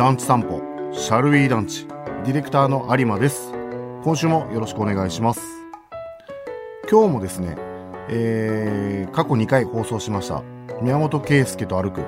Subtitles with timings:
[0.00, 0.62] 団地散歩
[0.94, 1.86] シャルウィー団地
[2.24, 3.52] ディレクターの有馬です。
[4.02, 5.42] 今週もよろしくお願いします。
[6.90, 7.54] 今日もですね、
[8.08, 10.42] えー、過去2回放送しました
[10.80, 12.00] 宮本圭介と歩く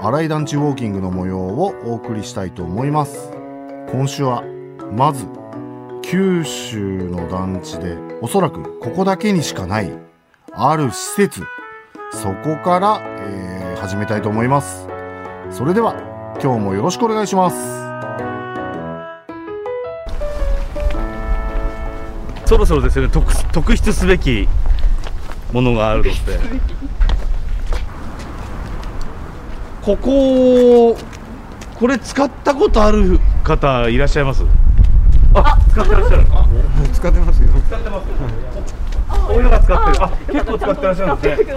[0.00, 3.32] 新井団地ウォーキングの模様をお送りしたいと思います。
[3.90, 4.44] 今週は
[4.96, 5.26] まず
[6.02, 9.90] 九州の団地でおそらくここだけにしかない
[10.52, 11.42] ある施設
[12.12, 14.86] そこから、えー始めたいと思います。
[15.50, 16.09] それでは
[16.42, 17.56] 今日もよろしくお願いします。
[22.46, 23.10] そろそろですよね。
[23.12, 24.48] 特特筆すべき
[25.52, 26.10] ものがあるので。
[29.82, 30.96] ここ
[31.78, 34.42] これ使ったことある方いらっしゃいます？
[35.34, 36.26] あ使ってらっしゃる。
[36.94, 37.48] 使ってますよ。
[37.68, 38.79] 使ってます
[39.30, 40.04] こういうのが使ってる。
[40.04, 41.54] あ結構使ってらっしゃるんですね。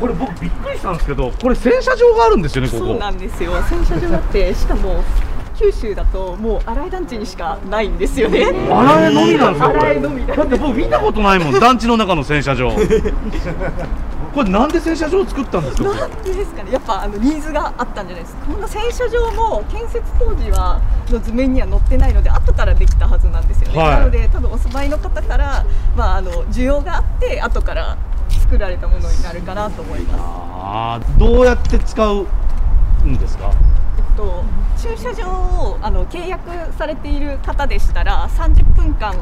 [0.00, 2.86] これ僕びっくりしたんですけどこれ洗車場があるんですよねここ。
[2.86, 3.52] そうなんですよ。
[3.62, 5.04] 洗車場だってしかも
[5.56, 8.46] 九州だともう新井団地にしかないんですよね。
[8.46, 10.26] 洗えのみなんですかこ洗れいのみ。
[10.26, 12.72] だだって僕見たことないもん団地の中の洗車場
[14.34, 15.84] これなんで洗車場を作ったんですか？
[15.94, 16.72] なんでですかね。
[16.72, 18.46] やっぱあのニーズがあったんじゃないですか。
[18.46, 23.90] こんな洗車場も建設当時はの図面には載ってないので後からできたはずなんですよね、はい。
[23.98, 25.64] なので多分お住まいの方から、
[25.96, 30.20] まあ、あの需要があって後から作られたものになるかなと思います。
[30.22, 32.26] あーどうやって使う
[33.04, 33.52] んですか？
[33.98, 34.44] えっと、
[34.78, 39.14] 駐車場をあの契約されている方でしたら30分間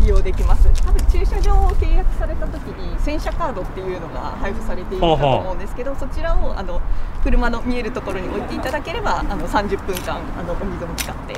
[0.00, 0.68] 利用できます。
[0.84, 6.80] 多分駐車場を契約された時に洗車カードっていうのが配布されているかと思うんですけどそちらをあの
[7.22, 11.34] 車の見えるところに置いていただければあの30分間あのお水も使って。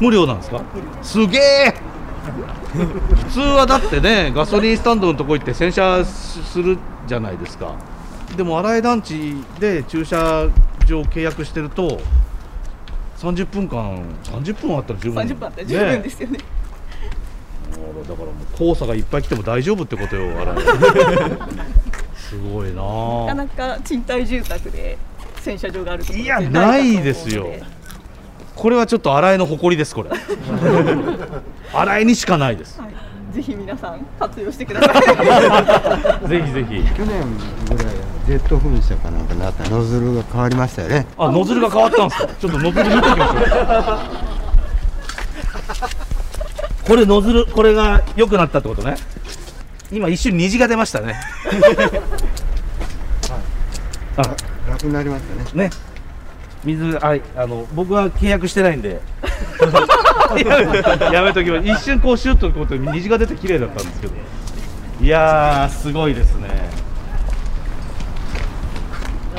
[0.00, 0.60] 無料なんですか？
[1.02, 1.26] す。
[1.26, 1.74] げえ！
[3.16, 7.74] 普通はだってねガソリンスタンドのとこ行って洗車するじゃないですか。
[8.36, 10.48] でも新井団地で駐車
[10.86, 12.00] 場契約してると
[13.18, 15.22] 30分間30分あったら十分。
[15.24, 16.38] 30分あったら十分ですよね。
[16.38, 16.44] ね
[18.08, 20.64] だからもう黄砂がいっぱい来ても大丈夫ってことよ新井
[22.16, 23.46] すごいななかあな
[23.76, 24.96] か賃貸住宅で
[25.40, 27.46] 洗車場があるいやないですよ。
[28.54, 30.10] これはちょっと新井の誇りですこれ。
[31.72, 32.80] 新井にしかないです。
[32.80, 32.90] はい、
[33.34, 34.94] ぜひ皆さん活用してください。
[36.30, 36.82] ぜひぜひ。
[36.96, 37.22] 去年
[37.68, 37.94] ぐらい
[38.26, 41.06] ジェット噴射かなんかなったノズルが変わりましたよね。
[41.18, 42.28] あ、ノズルが変わったんですか？
[42.40, 44.23] ちょっとノズル見てきましょう。
[46.86, 48.96] これノズル、これが良くなったってことね。
[49.90, 51.14] 今一瞬虹が出ましたね。
[54.16, 54.22] あ、
[54.68, 55.68] 楽になりましたね。
[55.68, 55.70] ね。
[56.64, 59.00] 水、はい、あの、僕は契約してないんで。
[61.12, 61.68] やめときます。
[61.68, 64.14] 一瞬こうシュッとこうと虹が出て綺麗だったんですけど。
[65.00, 66.48] いやー、すごいですね。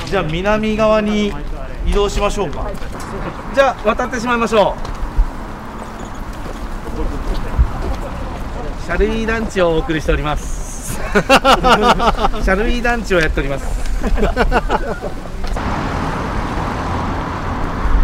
[0.06, 1.34] じゃあ南側に
[1.86, 2.70] 移動しましょうか。
[3.54, 4.95] じゃあ渡ってしまいましょう。
[8.86, 10.94] シャルウィー団地をお送りしております。
[10.94, 13.66] シャルウィー団地をやっております。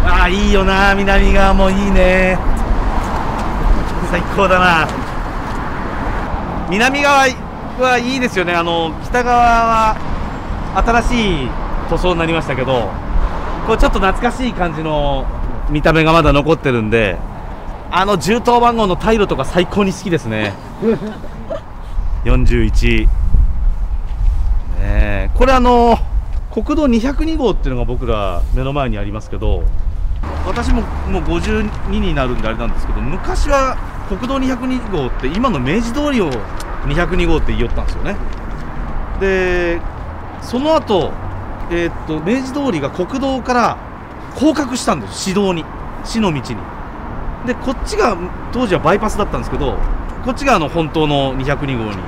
[0.04, 2.36] ああいいよな南側もいいね
[4.10, 4.88] 最高だな
[6.68, 7.28] 南側
[7.78, 9.96] はいいですよねあの北側は
[10.84, 11.48] 新しい
[11.90, 12.90] 塗装になりましたけど
[13.68, 15.26] こうちょっと懐かしい感じの
[15.70, 17.16] 見た目がまだ残ってるんで
[17.92, 20.54] あの銃刀番号のタイルとか最高に好きですね
[22.24, 23.08] 41
[24.80, 25.98] ねこれあの
[26.52, 29.62] 国道202号っていうのが僕ら目の前にありますけど
[30.46, 33.76] 私ももう52になるんであれなんですけど昔は
[34.08, 36.30] 国道202号って今の明治通りを
[36.86, 38.16] 202号って言いよったんですよね。
[39.20, 39.80] で
[40.42, 41.12] その後、
[41.70, 43.76] えーっと明治通りが国道から
[44.34, 45.64] 降格したんです市道に
[46.04, 46.42] 市の道に。
[47.46, 48.16] でこっちが
[48.52, 49.76] 当時はバイパスだったんですけど
[50.24, 51.98] こっちがあの本当の202号に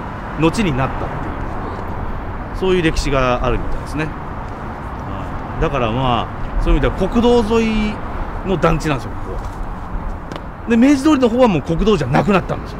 [0.40, 5.62] 後になったっていうそういう歴史があるみたいですね、はい。
[5.62, 6.28] だからま
[6.58, 7.94] あそういう意味では国道沿い
[8.46, 10.66] の団地なんですよここは。
[10.69, 12.78] で明治通りの方はもう国道じゃなくなったんですよ。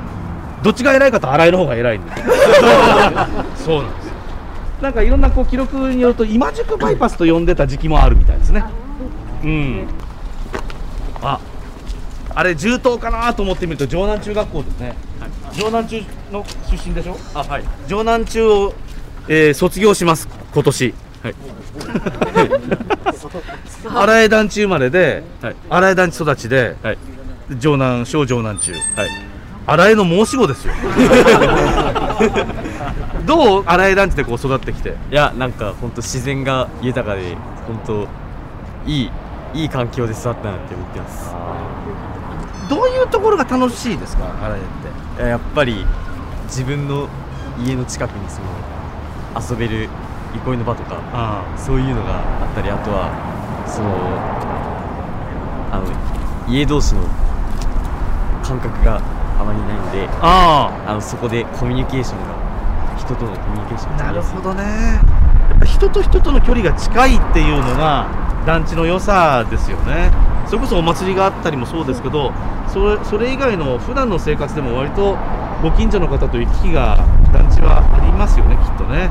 [0.63, 2.11] どっちが偉いかと新井の方が偉いんで。
[2.17, 2.23] す
[3.67, 4.15] そうなんですよ。
[4.81, 8.65] なんかいろんなこう記録によると今宿バイパスと呼んでた時期もあるみたいですね。
[9.43, 9.87] うん。
[11.23, 11.39] あ
[12.35, 14.97] あれ銃刀かなと思ってみると城南中学校ですね、
[15.55, 16.03] 城南中
[16.33, 17.17] の出身でしょ？
[17.35, 17.65] あはい。
[17.87, 18.75] 城南中を、
[19.29, 20.95] えー卒業します今年。
[21.23, 21.35] はい。
[23.87, 25.23] 新井団地生まれで、
[25.71, 26.77] 新井団地育ちで、
[27.61, 28.73] 城南小城南中、
[29.67, 30.75] 新井の申し子ですよ。
[33.27, 34.97] どう新井団地でこう育ってきて？
[35.11, 37.35] いやなんか本当自然が豊かで
[37.67, 38.07] 本当
[38.91, 39.11] いい
[39.55, 41.35] いい環境で育ったなって思ってます。
[42.69, 44.25] どういうところが楽しいですか？
[44.43, 44.84] あれってい
[45.19, 45.85] ややっぱり
[46.45, 47.09] 自分の
[47.59, 48.49] 家の近くにその
[49.41, 49.89] 遊べる
[50.35, 53.11] 憩いの場とかあそういうのがあったりあとは
[53.67, 53.89] その
[55.73, 55.79] あ
[56.47, 57.03] の家同士の
[58.43, 59.01] 感覚が
[59.39, 60.95] あまりないのでああ。
[60.95, 64.63] のそこでコミュニケーションが人とのコミュニケーションなるほどね。
[64.63, 68.07] やっぱ人と人との距離が近いっていうのが
[68.47, 70.11] 団地の良さですよね
[70.47, 72.33] それこそお祭りがあったりもそうですけど
[72.69, 75.17] それそれ以外の普段の生活でも割と
[75.63, 76.97] ご近所の方と行き来が
[77.33, 79.11] 団地はありますよねきっとね。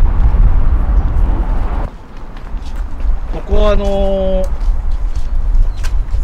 [3.33, 4.63] ここはあのー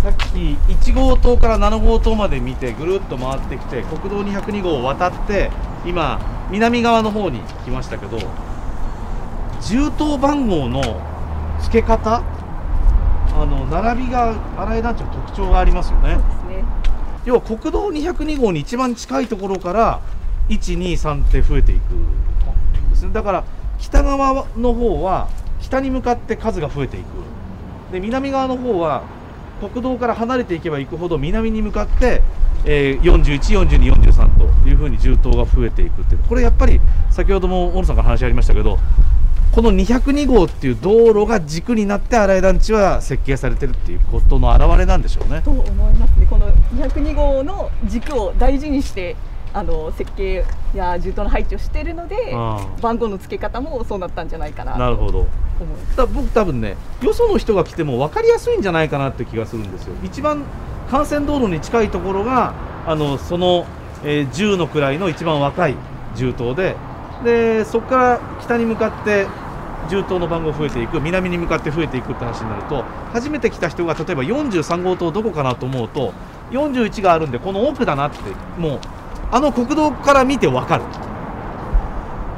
[0.01, 5.51] さっき1号棟から7号棟まで見てぐるっと回ってきて国道202号を渡って
[5.85, 8.17] 今南側の方に来ましたけど
[9.61, 10.81] 銃刀番号の
[11.61, 12.23] 付け方
[13.41, 16.15] あの並びが新井団地の特徴がありますよね。
[16.15, 16.65] そうですね。
[17.25, 20.01] 要は国道202号に一番近いところから
[20.49, 23.13] 123って増えていくんですね。
[23.13, 23.43] だから
[23.77, 25.29] 北側の方は
[25.61, 27.05] 北に向かって数が増えていく。
[27.93, 29.03] で南側の方は
[29.61, 32.21] 国道から離れていけば行くほど南に向かって、
[32.65, 36.15] えー、41、42、43というふうに銃刀が増えていくって。
[36.15, 38.79] いうこれやっぱり先ほども小野さんから話ありましたけど
[39.51, 45.41] この202号っていう道路が軸になって新井団地は設計されてるっていうことの表れなんでしょうね。
[45.41, 46.27] と思いますね。
[46.29, 49.15] この202号の軸を大事にして
[49.51, 52.15] あの設計や銃刀の配置をしているので
[52.81, 54.73] 番号の付け方もそうなったんじゃないかな。
[54.73, 55.25] となるほど。
[55.95, 59.95] だ僕多分ねよその人が来ても分かりやすいんじゃないかなって気がするんですよ。
[60.03, 60.43] 一番
[60.91, 62.53] 幹線道路に近いところが
[62.85, 63.65] あのその、
[64.03, 65.75] えー10の位の一番若い
[66.15, 66.75] 銃刀で
[67.23, 69.27] でそこから北に向かって
[69.89, 76.13] 銃刀の番号増えていく南に向かって増えていくって話になると初めて来た人が例えば43号棟どこかなと思うと
[76.51, 78.17] 41があるんでこの奥だなって
[78.57, 78.79] もう
[79.31, 80.83] あの国道から見て分かる。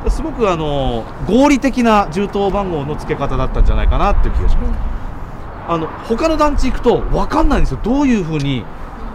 [0.09, 4.79] すごくあの合理的な銃刀番号の付け方だったんじゃないかなっていう気がします。
[5.67, 8.65] あの他の団地行くと分かんないんですよ、どういうふうに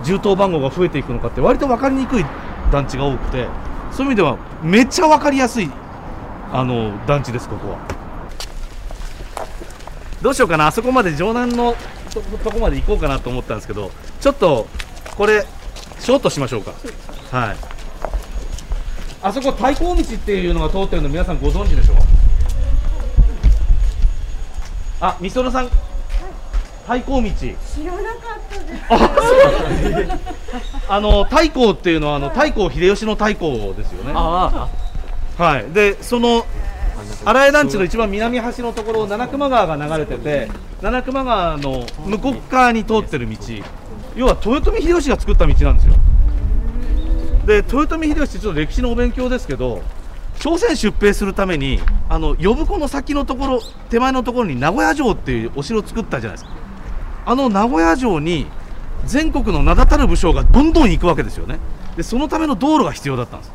[0.04, 2.24] 銃刀番号が増えていくのかって、割と分かりにくい
[2.70, 3.48] 団地が多くて、
[3.92, 5.70] そういう意味ではめっちゃ分かりやすい
[6.52, 7.78] あの団地です、ここは。
[10.22, 11.74] どうしようかな、あそこまで城南の
[12.12, 13.90] ととこまで行こうかなと思ったんですけど、
[14.20, 14.66] ちょっと
[15.16, 15.46] これ、
[15.98, 16.72] ショートしましょうか。
[17.30, 17.56] はい
[19.22, 21.96] あそこ太閤道っていうのが通ってるの皆さんご存知でしょう？
[25.00, 25.70] あ、みそのさん
[26.86, 27.30] 太閤道。
[27.34, 30.18] 知らなかったです。
[30.88, 34.12] あの太閤っていうのはあの太閤秀吉の太閤ですよね。
[34.14, 34.68] あ
[35.36, 35.70] はい。
[35.72, 36.46] でその
[37.24, 40.48] 新井団地の一番南端のところを七熊川が流れてて
[40.80, 43.36] 七熊川の向こう側に通ってる道。
[44.14, 45.94] 要は豊臣秀吉が作った道なんですよ。
[47.46, 49.82] で豊臣秀吉ってちょっと歴史のお勉強ですけど
[50.38, 53.60] 朝鮮出兵するためにあの呼子の先のところ
[53.90, 56.55] 手前のところに名古屋城っていうお城を作ったじゃないですか
[57.26, 58.46] あの名古屋城に
[59.05, 61.58] 全国の名だたる武将がどんどん行くわけですよね。
[61.96, 63.52] でそのための道路が必要だったんです。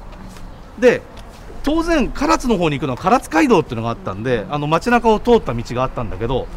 [0.80, 1.02] で
[1.64, 6.48] 当然唐津の方に行くのは唐津街道っていうのがあったんであの街中を通った道があったんだけど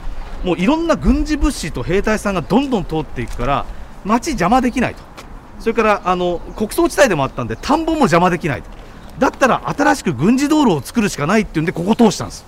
[0.42, 3.66] もういろんな軍事物資と兵隊さんがどんどん通っていくから
[4.04, 5.02] 街邪魔できないと。
[5.60, 8.68] それからあの国葬地帯でもあったんで田んぼも邪魔できないと。
[9.18, 12.44] だったら新しく軍事道路を作るしかないっていうんでここ通したんです。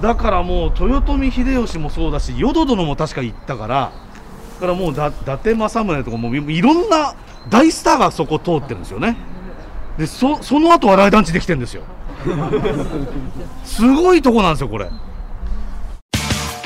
[0.00, 3.92] だからもう豊臣秀吉もそうだし淀殿も確か行ったから
[4.54, 7.14] だからもうだ伊達政宗とかもういろんな
[7.48, 9.16] 大スターがそこ通ってるんですよね。
[9.98, 11.82] でそその後新井団地できてるんですよ。
[13.64, 14.90] すごいとこなんですよこれ。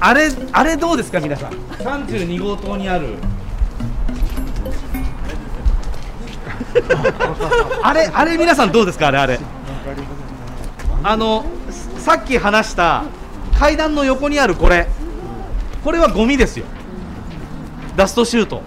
[0.00, 3.16] あれあれどうですか皆さん？32号棟にある。
[7.82, 9.38] あれあれ皆さんどうですかあれあれ？
[11.02, 11.44] あの
[11.98, 13.04] さっき話した
[13.58, 14.86] 階段の横にあるこれ。
[15.84, 16.64] これはゴミですよ。
[17.96, 18.62] ダストシュート。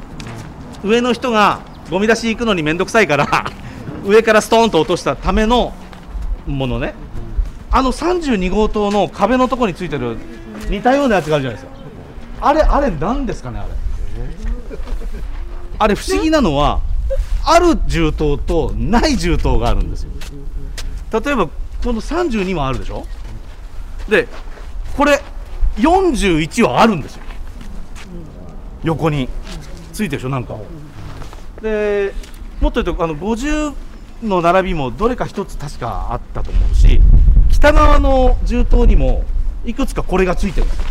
[0.83, 1.59] 上の人が
[1.89, 3.45] ゴミ出し行くのに面倒くさいから
[4.05, 5.73] 上からストーンと落としたための
[6.45, 6.93] ものね。
[7.71, 10.17] あの32号棟の壁のところについてる
[10.69, 11.79] 似たようなやつがあるじゃないですか。
[12.41, 13.69] あれあれ何ですかねあれ。
[15.79, 16.81] あれ不思議なのは
[17.45, 20.11] ある銃刀とない銃刀があるんですよ。
[21.11, 23.05] 例えばこの32もあるでしょ？
[24.09, 24.27] で
[24.95, 25.21] これ
[25.77, 27.23] 41はあるんですよ。
[28.83, 29.29] 横に。
[29.91, 30.55] ついてるでしょなんか。
[31.61, 32.13] で
[32.59, 33.73] もっと言うとあの50
[34.23, 36.99] の並びもどれか一つ確かあったと思うし
[37.51, 39.23] 北側の銃刀にも
[39.65, 40.77] いくつかこれがついてるんです。
[40.79, 40.83] よ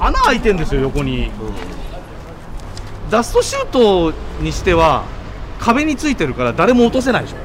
[0.00, 1.30] 穴開いてるんですよ横に、
[3.10, 5.04] ダストシュートにしては
[5.60, 7.36] 壁についてるから誰も落とせないでしょ。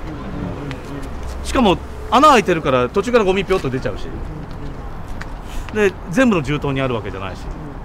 [1.45, 1.77] しかも
[2.11, 4.07] 穴開いてるから途中からゴミぴょっと出ちゃうし。
[5.73, 7.41] で全部の銃刀にあるわけじゃないし。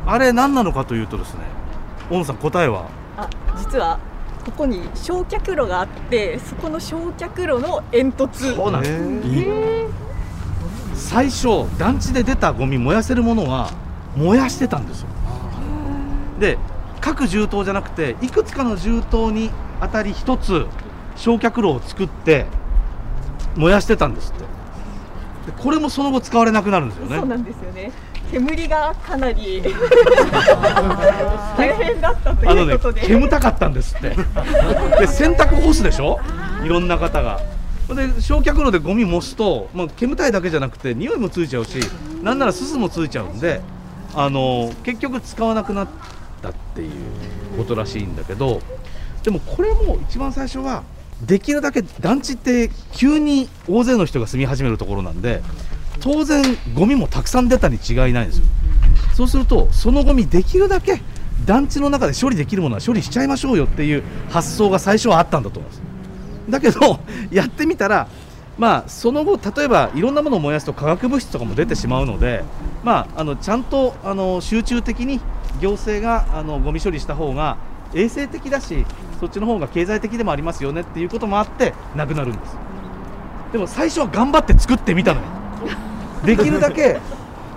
[0.07, 1.41] あれ何なのかというとですね
[2.11, 2.89] 大野さん答えは？
[3.17, 3.99] あ実は
[4.45, 8.55] ここに焼却炉があってそこの焼却炉の煙突。
[8.55, 10.04] そうなんです
[11.07, 13.71] 最初団地で出たゴミ燃やせるものは
[14.17, 15.09] 燃やしてたんですよ。
[16.41, 16.59] で
[17.01, 20.67] 各銃刀じゃなくていくつかの銃刀にあたり一つ
[21.17, 22.47] 焼却炉を作って
[23.57, 24.41] 燃やしてたんですって。
[24.41, 27.17] でこれもその後使われなくなるんですよね。
[27.19, 27.93] そうなんですよね。
[28.33, 29.63] 煙がかなり
[31.57, 34.09] 大変だったとあのねいうことで、煙たかったんですって。
[34.99, 36.19] で洗濯干すでしょ？
[36.65, 37.39] いろんな方が
[37.89, 41.81] で焼却炉でゴミ燃すと、まあ、煙たいだけじゃなくて匂いもついちゃうし
[42.23, 43.61] なんならすすもついちゃうんで
[44.15, 45.89] あの結局使わなくなっ
[46.41, 46.91] たっていう
[47.59, 48.61] ことらしいんだけど
[49.23, 50.85] でもこれも一番最初は
[51.23, 55.43] できるだけ団地って急に大勢の人が住み始めるところなんで
[56.01, 56.43] 当然
[56.75, 58.45] ゴミもたくさん出たに違いないんですよ。
[59.15, 61.01] そうするとそのゴミできるだけ
[61.47, 65.94] 団地の中で処理できるものは処理しちゃいましょうよっていう発想が最初はあったんだと思います。
[66.49, 68.07] だけど やってみたら
[68.59, 72.45] まあその後例えばいろんなものを燃やすと化学物質とかも出てしまうので
[72.83, 75.21] まああのちゃんとあの集中的に
[75.61, 77.57] 行政があのゴミ処理した方が
[77.95, 78.85] 衛生的だし
[79.21, 82.57] そっちの方が経済的でもありますよねっていうこともあってなくなるんです。
[83.53, 85.27] でも最初は頑張って作ってみたのよ。
[86.25, 86.99] できるだけ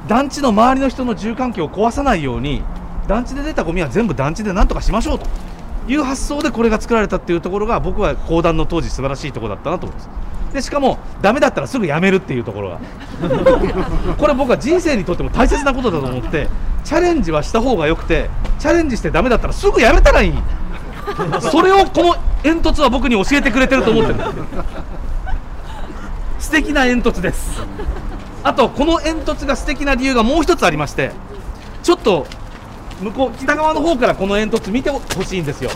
[0.08, 2.62] 団地の周りの人の住環境を壊さないように
[3.08, 5.26] 団地で出たゴミは全部団地でなんとかしましょうと。
[5.88, 10.10] いう発想でこれが作られたっていうところが僕は講談の当時素晴らしいところだったなと思います。
[10.54, 12.80] でしかもダメだったらすぐやめるっていうところが。
[14.18, 16.48] これ僕は人生にとっても大切なことだと思って
[16.84, 18.30] チャレンジはした方がよくて
[18.60, 20.34] チャレンジしてダメだったらすぐやめたらいい。
[21.40, 24.16] それをこの煙突は僕に教えてくれてると思ってる。
[24.16, 24.46] んですよ
[26.40, 27.62] 素敵な煙突です。
[28.44, 31.12] あとこの煙突が素敵な理由がもう一つありまして
[31.84, 32.26] ちょっと
[33.02, 35.70] 向こう北側の方からこの煙突見てほしいんですよ。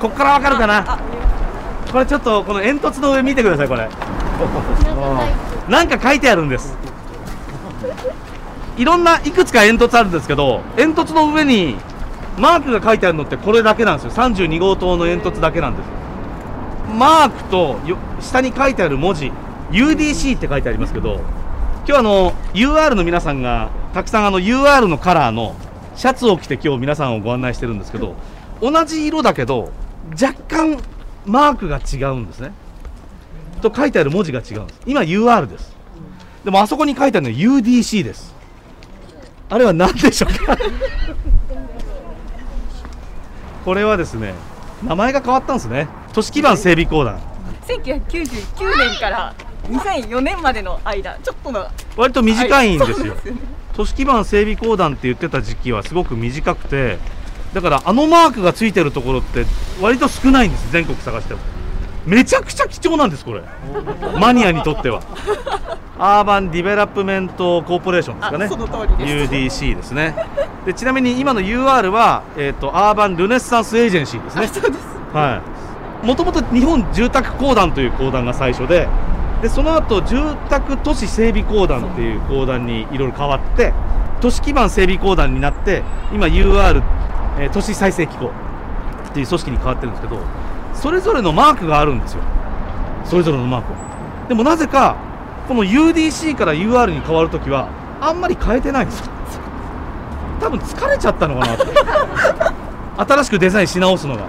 [0.00, 0.98] こっからわかるかな？
[1.92, 3.88] これちょっとこの煙突の上見てくださいこれ。
[5.68, 6.76] なんか書いてあるんです。
[8.76, 11.76] いろんないくつか煙突あるんですけど煙突の上に
[12.38, 14.22] マークが書いてあるのってこれだけなんですよ。
[14.22, 15.86] 32号棟の煙突だけなんです。
[16.94, 19.32] マークとよ下に書いてある文字
[19.70, 21.20] UDC って書いてありますけど
[21.86, 25.54] 今日あの UR の皆さんがたくさんあの UR のカラーの
[25.94, 28.14] シャツを着て今日皆さんをご案内してるんですけど
[28.60, 29.70] 同じ色だけど
[30.20, 30.78] 若干
[31.24, 32.52] マークが違うんですね。
[33.62, 34.80] と書いてある文字が違うんです。
[34.86, 35.74] 今 UR です。
[36.44, 38.34] でもあそこに書いてあるのは UDC です。
[39.48, 40.56] あれは何でしょうか？
[43.64, 44.34] これはですね
[44.84, 45.88] 名前が変わったんですね。
[46.12, 47.18] 都市基盤整備公団
[47.66, 49.34] 1999年から
[49.66, 53.20] 2004年までの間ちょっとの割と短いんですよ、ね。
[53.74, 56.98] 都市基盤整備公団って言ってた時期はすごく短くて
[57.52, 59.44] だからあのマークがついてるところって
[59.80, 61.40] 割と少ないんです全国探しても。
[62.06, 63.42] めちゃくちゃ貴重なんですこれ。
[64.20, 65.02] マニアにとっては。
[65.98, 68.44] Urban Development Corporation ですかね。
[68.44, 69.34] あその通りです。
[69.34, 70.14] UDC ですね。
[70.64, 74.46] でちなみに今の UR は、えー、と Urban Renaissance Agency ですね。
[74.46, 74.84] そうです。
[75.12, 75.42] は
[76.04, 78.86] い、もともと日本住宅公団という公団が最初で
[79.42, 80.16] でその後住
[80.48, 83.72] 宅都市整備公団っていう公団にいろいろ変わって
[84.20, 86.82] 都市基盤整備公団になって今 UR、
[87.38, 88.30] えー都市再生機構
[89.10, 90.20] っていう組織に変わってるんですけど
[90.74, 92.22] それぞれのマークがあるんですよ。
[93.04, 94.96] それぞれのマークはでもなぜか
[95.48, 97.68] この UDC から UR に変わるときは
[98.00, 99.12] あんまり変えてないんですよ。
[100.40, 101.64] 多分疲れちゃったのかなって。
[103.12, 104.22] 新しくデザインし直すのが。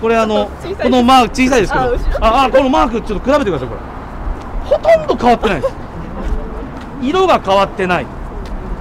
[0.00, 0.50] これあの
[0.82, 1.84] このマーク小さいですけど。
[2.20, 3.95] ああこのマークちょっと比べてくださいこれ
[4.66, 5.74] ほとんど変わってないです。
[7.02, 8.06] 色が変わってない。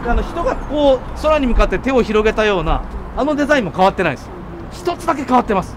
[0.03, 2.81] であの人がこう空に向かって手を広げたような
[3.17, 4.29] あのデザインも変わってないです。
[4.71, 5.75] 一つだけ変わってます。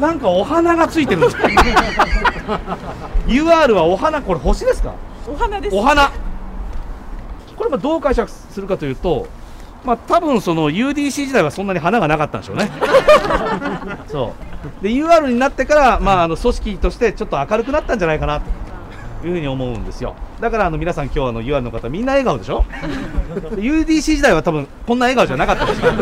[0.00, 1.36] なんかお花がついてるんです。
[3.26, 4.94] UR はお花これ星ですか？
[5.28, 5.76] お花です。
[5.76, 6.10] お花。
[7.56, 9.26] これまあどう解釈するかというと
[9.84, 12.70] まあ多分その UDC 時代はそんなに花がなかったんでしょうね。
[14.08, 14.49] そう
[14.82, 20.14] で UR になってからまああの組織としてちょっと明るくなったんじゃないかなというふうに思うんですよ。
[20.40, 22.64] だからあの皆さん今日あの UR の方みんな笑顔でしょ
[23.56, 25.92] ？UDC 時代は多分こんな笑顔じゃなかったですよ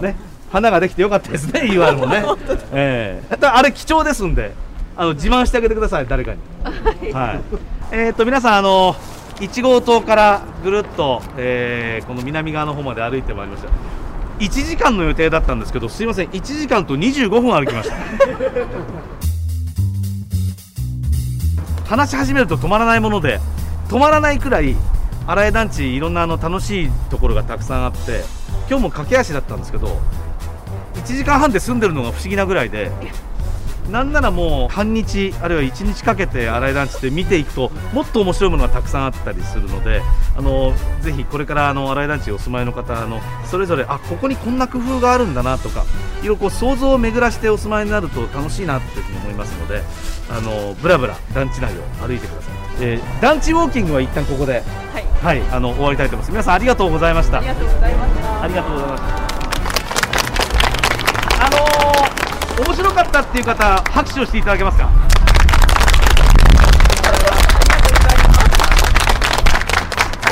[0.00, 0.16] ね。
[0.50, 2.24] 花ができてよかったですね UR もね。
[2.72, 3.36] ええ。
[3.36, 4.52] だあれ貴重ですんで
[4.96, 7.12] あの自慢してあげてください誰かに。
[7.12, 7.40] はい。
[7.92, 8.94] えー、と皆さんあの
[9.40, 13.68] 1号棟からぐるっと、えーこの南側の方まで歩いてまいりました。
[14.38, 16.28] 1時間の予定だったんですけどすいません。
[16.28, 17.96] 1時間と25分歩きました。
[21.86, 23.40] 話し始めると止まらないもので
[23.88, 24.74] 止まらないくらい
[25.26, 28.24] 荒井団地いろんなあの楽しいところがたくさんあって
[28.68, 30.00] 今日も駆け足だったんですけど
[30.94, 32.90] 1時間半で住んでるのが不思議なぐらいで
[33.90, 40.02] なんならもう半日あるいは1日かけて新井団地って見ていくともっと面白いものがたくさんあったりするので
[40.36, 45.84] あのぜひこれからあの新井団地にお住まいの方あのそれぞれあここにこんな工夫があるんだなとか
[46.22, 49.82] いろいろこう想像を巡らしてお住まいになると楽しいなというふうに思いますので
[50.28, 54.62] あのブラブラ団地内を歩いてください、えー団地ウォーキングは一旦ここで、
[54.92, 55.04] はい。
[55.22, 56.30] はい、あの終わりたいと思います。
[56.30, 57.38] 皆さんありがとうございました。
[57.38, 58.42] ありがとうございました。
[58.42, 59.22] ありがとうございます。
[59.22, 59.25] あ
[62.58, 64.88] 面白かったっていう方、拍手をしていただけますか？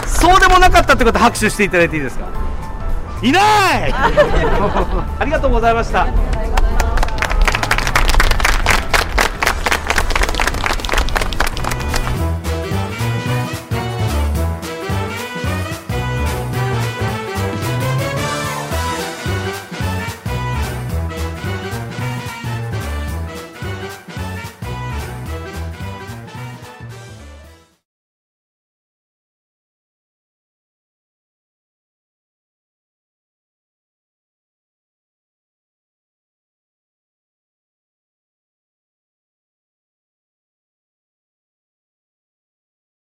[0.06, 2.26] そうでもなかったって方、拍手していただいていいですか？
[3.22, 3.40] いな
[3.88, 3.92] い。
[3.92, 6.06] ありがとうございました。